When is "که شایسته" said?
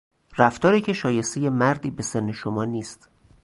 0.81-1.49